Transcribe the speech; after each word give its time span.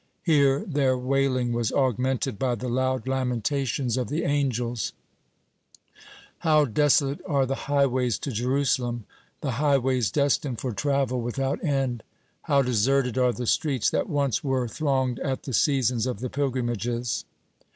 Here 0.23 0.65
their 0.67 0.97
wailing 0.97 1.53
was 1.53 1.71
augmented 1.71 2.39
by 2.39 2.55
the 2.55 2.67
loud 2.67 3.07
lamentations 3.07 3.97
of 3.97 4.07
the 4.09 4.23
angels: 4.23 4.93
(32) 5.91 6.03
"How 6.39 6.65
desolate 6.65 7.19
are 7.27 7.45
the 7.45 7.67
highways 7.69 8.17
to 8.17 8.31
Jerusalem, 8.31 9.05
the 9.41 9.51
highways 9.61 10.09
destined 10.09 10.59
for 10.59 10.71
travel 10.71 11.21
without 11.21 11.63
end! 11.63 12.01
How 12.41 12.63
deserted 12.63 13.19
are 13.19 13.31
the 13.31 13.45
streets 13.45 13.91
that 13.91 14.09
once 14.09 14.43
were 14.43 14.67
thronged 14.67 15.19
at 15.19 15.43
the 15.43 15.53
seasons 15.53 16.07
of 16.07 16.19
the 16.19 16.31
pilgrimages! 16.31 17.23